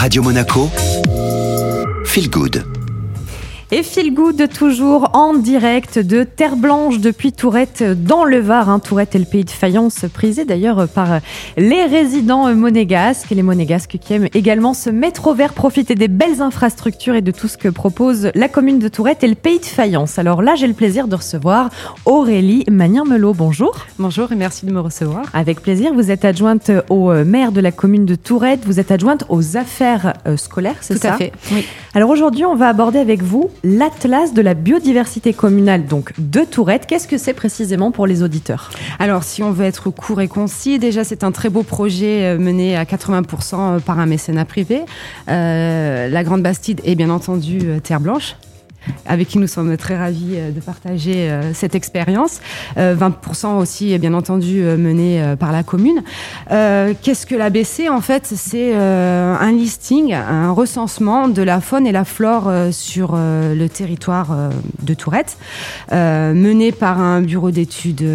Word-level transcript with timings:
Radio 0.00 0.22
Monaco, 0.22 0.70
Feel 2.04 2.28
Good. 2.28 2.77
Et 3.70 3.82
Feel 3.82 4.14
Good 4.14 4.48
toujours 4.48 5.10
en 5.12 5.34
direct 5.34 5.98
de 5.98 6.24
Terre 6.24 6.56
Blanche 6.56 7.00
depuis 7.00 7.32
Tourette 7.32 7.82
dans 7.82 8.24
le 8.24 8.38
Var. 8.38 8.70
Hein. 8.70 8.78
Tourette 8.78 9.14
est 9.14 9.18
le 9.18 9.26
pays 9.26 9.44
de 9.44 9.50
faïence 9.50 10.06
prisé 10.10 10.46
d'ailleurs 10.46 10.88
par 10.88 11.20
les 11.58 11.84
résidents 11.84 12.54
monégasques 12.54 13.30
et 13.30 13.34
les 13.34 13.42
monégasques 13.42 13.98
qui 14.00 14.14
aiment 14.14 14.28
également 14.32 14.72
se 14.72 14.88
mettre 14.88 15.26
au 15.26 15.34
vert, 15.34 15.52
profiter 15.52 15.96
des 15.96 16.08
belles 16.08 16.40
infrastructures 16.40 17.14
et 17.14 17.20
de 17.20 17.30
tout 17.30 17.46
ce 17.46 17.58
que 17.58 17.68
propose 17.68 18.30
la 18.34 18.48
commune 18.48 18.78
de 18.78 18.88
Tourette 18.88 19.22
et 19.22 19.28
le 19.28 19.34
pays 19.34 19.58
de 19.58 19.66
faïence. 19.66 20.18
Alors 20.18 20.40
là, 20.40 20.54
j'ai 20.54 20.66
le 20.66 20.72
plaisir 20.72 21.06
de 21.06 21.16
recevoir 21.16 21.68
Aurélie 22.06 22.64
Magnin-Melot. 22.70 23.34
Bonjour. 23.34 23.84
Bonjour 23.98 24.32
et 24.32 24.36
merci 24.36 24.64
de 24.64 24.72
me 24.72 24.80
recevoir. 24.80 25.26
Avec 25.34 25.60
plaisir. 25.60 25.92
Vous 25.92 26.10
êtes 26.10 26.24
adjointe 26.24 26.70
au 26.88 27.12
maire 27.12 27.52
de 27.52 27.60
la 27.60 27.70
commune 27.70 28.06
de 28.06 28.14
Tourette. 28.14 28.60
Vous 28.64 28.80
êtes 28.80 28.90
adjointe 28.90 29.24
aux 29.28 29.58
affaires 29.58 30.14
euh, 30.26 30.38
scolaires, 30.38 30.78
c'est 30.80 30.96
ça 30.96 31.08
Tout 31.08 31.14
à 31.14 31.18
fait. 31.18 31.32
Oui. 31.52 31.66
Alors 31.92 32.08
aujourd'hui, 32.08 32.46
on 32.46 32.56
va 32.56 32.68
aborder 32.68 32.98
avec 32.98 33.22
vous 33.22 33.50
l'Atlas 33.64 34.32
de 34.32 34.42
la 34.42 34.54
biodiversité 34.54 35.32
communale 35.32 35.86
donc 35.86 36.12
de 36.18 36.40
Tourette. 36.40 36.86
Qu'est-ce 36.86 37.08
que 37.08 37.18
c'est 37.18 37.34
précisément 37.34 37.90
pour 37.90 38.06
les 38.06 38.22
auditeurs? 38.22 38.70
Alors, 38.98 39.24
si 39.24 39.42
on 39.42 39.52
veut 39.52 39.64
être 39.64 39.90
court 39.90 40.20
et 40.20 40.28
concis, 40.28 40.78
déjà, 40.78 41.04
c'est 41.04 41.24
un 41.24 41.32
très 41.32 41.48
beau 41.48 41.62
projet 41.62 42.24
euh, 42.24 42.38
mené 42.38 42.76
à 42.76 42.84
80% 42.84 43.80
par 43.80 43.98
un 43.98 44.06
mécénat 44.06 44.44
privé. 44.44 44.82
Euh, 45.28 46.08
la 46.08 46.24
Grande 46.24 46.42
Bastide 46.42 46.80
est 46.84 46.94
bien 46.94 47.10
entendu 47.10 47.60
euh, 47.64 47.80
Terre 47.80 48.00
Blanche 48.00 48.36
avec 49.06 49.28
qui 49.28 49.38
nous 49.38 49.46
sommes 49.46 49.76
très 49.76 49.96
ravis 49.96 50.34
euh, 50.36 50.50
de 50.50 50.60
partager 50.60 51.30
euh, 51.30 51.52
cette 51.54 51.74
expérience. 51.74 52.40
20% 52.76 53.46
euh, 53.46 53.58
aussi, 53.58 53.98
bien 53.98 54.14
entendu, 54.14 54.60
mené 54.60 55.34
par 55.38 55.52
la 55.52 55.62
commune. 55.62 56.02
Qu'est-ce 56.48 57.26
que 57.26 57.34
l'ABC 57.34 57.88
En 57.90 58.00
fait, 58.00 58.26
c'est 58.26 58.74
un 58.74 59.52
listing, 59.52 60.12
un 60.12 60.50
recensement 60.50 61.28
de 61.28 61.42
la 61.42 61.60
faune 61.60 61.86
et 61.86 61.92
la 61.92 62.04
flore 62.04 62.50
sur 62.70 63.16
le 63.16 63.66
territoire 63.66 64.50
de 64.82 64.94
Tourette, 64.94 65.38
mené 65.92 66.72
par 66.72 67.00
un 67.00 67.20
bureau 67.20 67.50
d'études 67.50 68.06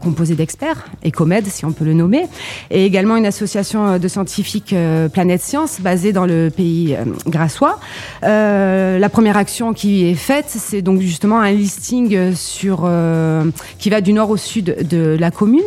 composé 0.00 0.34
d'experts, 0.34 0.86
Ecomed, 1.04 1.46
si 1.46 1.64
on 1.64 1.72
peut 1.72 1.84
le 1.84 1.94
nommer, 1.94 2.26
et 2.70 2.84
également 2.84 3.16
une 3.16 3.26
association 3.26 3.98
de 3.98 4.08
scientifiques 4.08 4.74
Planète 5.12 5.42
Science, 5.42 5.80
basée 5.80 6.12
dans 6.12 6.26
le 6.26 6.50
pays 6.54 6.96
grassois. 7.26 7.78
la 8.22 9.08
première 9.10 9.36
action 9.36 9.72
qui 9.72 10.04
est 10.04 10.14
fait, 10.22 10.46
c'est 10.48 10.82
donc 10.82 11.00
justement 11.00 11.40
un 11.40 11.50
listing 11.50 12.14
euh, 12.14 12.32
sur 12.34 12.82
euh, 12.84 13.44
qui 13.78 13.90
va 13.90 14.00
du 14.00 14.12
nord 14.12 14.30
au 14.30 14.36
sud 14.36 14.88
de 14.88 15.16
la 15.18 15.30
commune, 15.30 15.60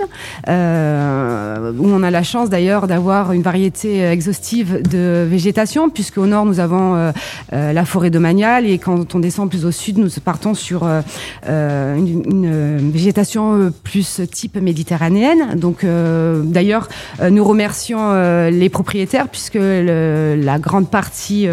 euh, 0.48 1.74
où 1.78 1.88
on 1.88 2.02
a 2.02 2.10
la 2.10 2.24
chance 2.24 2.50
d'ailleurs 2.50 2.88
d'avoir 2.88 3.34
une 3.34 3.42
variété 3.42 4.00
exhaustive 4.04 4.82
de 4.82 5.28
végétation, 5.30 5.90
puisque 5.90 6.18
au 6.18 6.26
nord 6.26 6.46
nous 6.46 6.60
avons 6.60 7.12
la 7.52 7.86
forêt 7.86 8.10
de 8.10 8.20
Manial 8.20 8.66
et 8.66 8.78
quand 8.78 9.14
on 9.16 9.20
descend 9.20 9.50
plus 9.50 9.66
au 9.66 9.72
sud, 9.72 9.98
nous 9.98 10.10
partons 10.24 10.54
sur 10.54 10.84
une, 11.48 12.24
une, 12.26 12.92
végétation 12.92 13.74
plus 13.84 14.22
type 14.32 14.56
méditerranéenne. 14.56 15.60
Donc 15.60 15.86
d'ailleurs, 15.86 16.88
nous 17.30 17.44
remercions 17.44 18.50
les 18.50 18.70
propriétaires 18.70 19.28
puisque 19.28 19.56
le, 19.56 20.40
la 20.40 20.60
grande 20.60 20.90
partie 20.90 21.48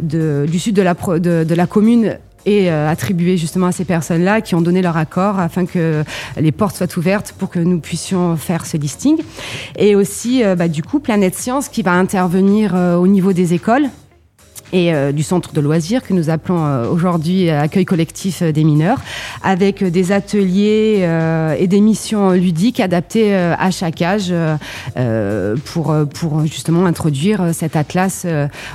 de, 0.00 0.46
du 0.48 0.58
sud 0.58 0.74
de 0.74 0.82
la, 0.82 0.94
de, 0.94 1.44
de 1.44 1.54
la 1.54 1.66
commune 1.66 2.18
et 2.46 2.70
euh, 2.70 2.88
attribué 2.88 3.36
justement 3.36 3.66
à 3.66 3.72
ces 3.72 3.84
personnes-là 3.84 4.40
qui 4.40 4.54
ont 4.54 4.60
donné 4.60 4.82
leur 4.82 4.96
accord 4.96 5.38
afin 5.38 5.66
que 5.66 6.04
les 6.36 6.52
portes 6.52 6.76
soient 6.76 6.98
ouvertes 6.98 7.34
pour 7.38 7.50
que 7.50 7.58
nous 7.58 7.80
puissions 7.80 8.36
faire 8.36 8.66
ce 8.66 8.76
listing. 8.76 9.18
Et 9.78 9.94
aussi, 9.94 10.44
euh, 10.44 10.54
bah, 10.54 10.68
du 10.68 10.82
coup, 10.82 11.00
Planète 11.00 11.34
Science 11.34 11.68
qui 11.68 11.82
va 11.82 11.92
intervenir 11.92 12.74
euh, 12.74 12.96
au 12.96 13.06
niveau 13.06 13.32
des 13.32 13.54
écoles 13.54 13.88
et 14.72 14.92
euh, 14.92 15.12
du 15.12 15.22
centre 15.22 15.52
de 15.52 15.60
loisirs 15.60 16.02
que 16.02 16.14
nous 16.14 16.30
appelons 16.30 16.64
euh, 16.64 16.88
aujourd'hui 16.88 17.50
accueil 17.50 17.84
collectif 17.84 18.42
euh, 18.42 18.52
des 18.52 18.64
mineurs, 18.64 18.98
avec 19.42 19.84
des 19.84 20.12
ateliers 20.12 21.06
et 21.58 21.66
des 21.66 21.80
missions 21.80 22.30
ludiques 22.30 22.80
adaptées 22.80 23.34
à 23.34 23.70
chaque 23.70 24.00
âge 24.02 24.32
pour, 25.64 25.94
pour 26.14 26.46
justement 26.46 26.86
introduire 26.86 27.52
cet 27.52 27.76
atlas 27.76 28.26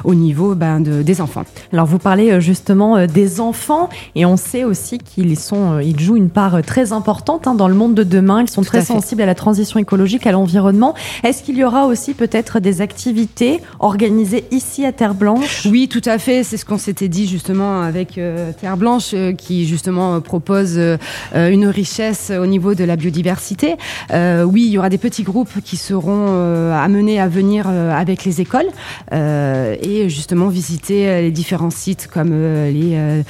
au 0.03 0.13
niveau 0.13 0.55
ben, 0.55 0.79
de, 0.79 1.01
des 1.01 1.21
enfants. 1.21 1.43
Alors 1.71 1.85
vous 1.85 1.99
parlez 1.99 2.41
justement 2.41 3.07
des 3.07 3.39
enfants 3.39 3.89
et 4.15 4.25
on 4.25 4.37
sait 4.37 4.63
aussi 4.63 4.97
qu'ils 4.97 5.39
sont, 5.39 5.79
ils 5.79 5.99
jouent 5.99 6.17
une 6.17 6.29
part 6.29 6.61
très 6.63 6.91
importante 6.91 7.47
hein, 7.47 7.55
dans 7.55 7.67
le 7.67 7.75
monde 7.75 7.95
de 7.95 8.03
demain. 8.03 8.41
Ils 8.41 8.49
sont 8.49 8.61
Tout 8.61 8.67
très 8.67 8.79
à 8.79 8.85
sensibles 8.85 9.21
à 9.21 9.25
la 9.25 9.35
transition 9.35 9.79
écologique, 9.79 10.27
à 10.27 10.31
l'environnement. 10.31 10.93
Est-ce 11.23 11.43
qu'il 11.43 11.57
y 11.57 11.63
aura 11.63 11.85
aussi 11.85 12.13
peut-être 12.13 12.59
des 12.59 12.81
activités 12.81 13.61
organisées 13.79 14.45
ici 14.51 14.85
à 14.85 14.91
Terre 14.91 15.13
Blanche 15.13 15.65
Oui, 15.69 15.86
tout 15.87 16.01
à 16.05 16.17
fait. 16.17 16.43
C'est 16.43 16.57
ce 16.57 16.65
qu'on 16.65 16.77
s'était 16.77 17.07
dit 17.07 17.27
justement 17.27 17.81
avec 17.81 18.17
euh, 18.17 18.51
Terre 18.59 18.77
Blanche, 18.77 19.11
euh, 19.13 19.33
qui 19.33 19.67
justement 19.67 20.15
euh, 20.15 20.19
propose 20.19 20.79
une 21.33 21.67
richesse 21.67 22.31
au 22.31 22.45
niveau 22.45 22.73
de 22.73 22.83
la 22.83 22.95
biodiversité. 22.95 23.75
Oui, 24.11 24.63
il 24.65 24.71
y 24.71 24.77
aura 24.77 24.89
des 24.89 24.97
petits 24.97 25.23
groupes 25.23 25.61
qui 25.63 25.77
seront 25.77 26.27
amenés 26.73 27.19
à 27.19 27.27
venir 27.27 27.67
avec 27.67 28.25
les 28.25 28.41
écoles 28.41 28.67
et 29.11 30.09
justement 30.09 30.47
visiter 30.47 31.21
les 31.21 31.31
différents 31.31 31.69
sites 31.69 32.07
comme 32.11 32.31
les 32.31 33.23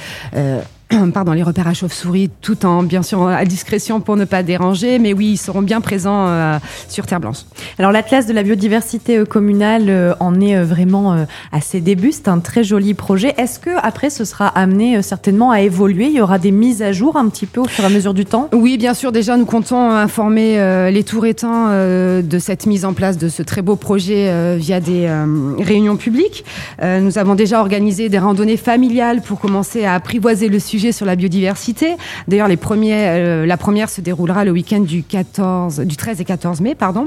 pardon, 1.12 1.32
les 1.32 1.42
repères 1.42 1.68
à 1.68 1.74
chauve-souris, 1.74 2.30
tout 2.40 2.64
en 2.64 2.82
bien 2.82 3.02
sûr 3.02 3.26
à 3.26 3.44
discrétion 3.44 4.00
pour 4.00 4.16
ne 4.16 4.24
pas 4.24 4.42
déranger, 4.42 4.98
mais 4.98 5.12
oui, 5.12 5.32
ils 5.32 5.36
seront 5.36 5.60
bien 5.60 5.82
présents 5.82 6.28
euh, 6.28 6.58
sur 6.88 7.06
Terre 7.06 7.20
Blanche. 7.20 7.40
Alors 7.78 7.92
l'Atlas 7.92 8.26
de 8.26 8.32
la 8.32 8.42
biodiversité 8.42 9.18
euh, 9.18 9.24
communale 9.26 9.86
euh, 9.88 10.14
en 10.18 10.40
est 10.40 10.56
euh, 10.56 10.64
vraiment 10.64 11.12
euh, 11.12 11.24
à 11.52 11.60
ses 11.60 11.80
débuts. 11.80 12.12
C'est 12.12 12.28
un 12.28 12.38
très 12.38 12.64
joli 12.64 12.94
projet. 12.94 13.34
Est-ce 13.36 13.58
que 13.58 13.70
après 13.82 14.08
ce 14.08 14.24
sera 14.24 14.48
amené 14.48 14.96
euh, 14.96 15.02
certainement 15.02 15.50
à 15.50 15.60
évoluer? 15.60 16.06
Il 16.06 16.14
y 16.14 16.20
aura 16.22 16.38
des 16.38 16.52
mises 16.52 16.80
à 16.80 16.92
jour 16.92 17.16
un 17.16 17.28
petit 17.28 17.46
peu 17.46 17.60
au 17.60 17.66
fur 17.66 17.84
et 17.84 17.86
à 17.86 17.90
mesure 17.90 18.14
du 18.14 18.24
temps? 18.24 18.48
Oui, 18.54 18.78
bien 18.78 18.94
sûr. 18.94 19.12
Déjà, 19.12 19.36
nous 19.36 19.46
comptons 19.46 19.90
informer 19.90 20.58
euh, 20.58 20.90
les 20.90 21.04
Touretans 21.04 21.66
euh, 21.68 22.22
de 22.22 22.38
cette 22.38 22.64
mise 22.64 22.86
en 22.86 22.94
place 22.94 23.18
de 23.18 23.28
ce 23.28 23.42
très 23.42 23.60
beau 23.60 23.76
projet 23.76 24.28
euh, 24.30 24.56
via 24.58 24.80
des 24.80 25.04
euh, 25.06 25.26
réunions 25.58 25.96
publiques. 25.96 26.46
Euh, 26.82 27.00
nous 27.00 27.18
avons 27.18 27.34
déjà 27.34 27.60
organisé 27.60 28.08
des 28.08 28.18
randonnées 28.18 28.56
familiales 28.56 29.20
pour 29.20 29.38
commencer 29.38 29.84
à 29.84 29.92
apprivoiser 29.92 30.48
le 30.48 30.58
sujet 30.58 30.77
sur 30.92 31.06
la 31.06 31.16
biodiversité. 31.16 31.96
D'ailleurs, 32.28 32.48
les 32.48 32.56
premiers, 32.56 33.08
euh, 33.08 33.46
la 33.46 33.56
première 33.56 33.90
se 33.90 34.00
déroulera 34.00 34.44
le 34.44 34.50
week-end 34.50 34.80
du 34.80 35.02
14, 35.02 35.80
du 35.80 35.96
13 35.96 36.20
et 36.20 36.24
14 36.24 36.60
mai, 36.60 36.74
pardon. 36.74 37.06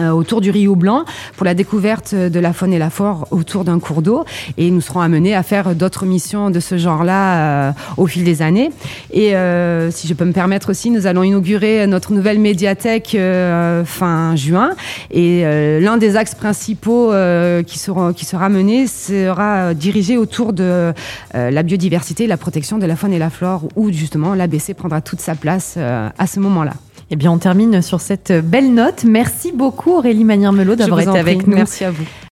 Euh, 0.00 0.10
autour 0.10 0.40
du 0.40 0.50
Rio 0.50 0.76
Blanc 0.76 1.04
pour 1.36 1.44
la 1.44 1.54
découverte 1.54 2.14
de 2.14 2.40
la 2.40 2.52
faune 2.52 2.72
et 2.72 2.78
la 2.78 2.90
flore 2.90 3.28
autour 3.30 3.64
d'un 3.64 3.78
cours 3.78 4.02
d'eau. 4.02 4.24
Et 4.56 4.70
nous 4.70 4.80
serons 4.80 5.00
amenés 5.00 5.34
à 5.34 5.42
faire 5.42 5.74
d'autres 5.74 6.06
missions 6.06 6.50
de 6.50 6.60
ce 6.60 6.76
genre-là 6.76 7.68
euh, 7.68 7.72
au 7.96 8.06
fil 8.06 8.24
des 8.24 8.42
années. 8.42 8.70
Et 9.12 9.36
euh, 9.36 9.90
si 9.90 10.08
je 10.08 10.14
peux 10.14 10.24
me 10.24 10.32
permettre 10.32 10.70
aussi 10.70 10.90
nous 10.90 11.06
allons 11.06 11.22
inaugurer 11.22 11.86
notre 11.86 12.12
nouvelle 12.12 12.38
médiathèque 12.38 13.14
euh, 13.14 13.84
fin 13.84 14.36
juin. 14.36 14.70
Et 15.10 15.42
euh, 15.44 15.80
l'un 15.80 15.96
des 15.96 16.16
axes 16.16 16.34
principaux 16.34 17.12
euh, 17.12 17.62
qui 17.62 17.78
seront 17.78 18.12
qui 18.12 18.24
sera 18.24 18.48
mené 18.48 18.86
sera 18.86 19.74
dirigé 19.74 20.16
autour 20.16 20.52
de 20.52 20.92
la 21.34 21.62
biodiversité 21.62 22.26
la 22.26 22.36
protection 22.36 22.78
de 22.78 22.86
la 22.86 22.96
faune 22.96 23.12
et 23.12 23.18
la 23.18 23.30
flore 23.30 23.68
où 23.76 23.90
justement 23.90 24.34
l'ABC 24.34 24.74
prendra 24.74 25.00
toute 25.00 25.20
sa 25.20 25.34
place 25.34 25.76
à 25.76 26.26
ce 26.26 26.40
moment-là. 26.40 26.72
Eh 27.10 27.16
bien, 27.16 27.30
on 27.30 27.38
termine 27.38 27.82
sur 27.82 28.00
cette 28.00 28.32
belle 28.32 28.74
note. 28.74 29.04
Merci 29.04 29.52
beaucoup 29.52 29.92
Aurélie 29.92 30.24
Manière-Melot 30.24 30.74
d'avoir 30.74 31.00
été 31.00 31.18
avec 31.18 31.38
prie. 31.38 31.50
nous. 31.50 31.56
Merci 31.56 31.84
à 31.84 31.90
vous. 31.90 32.04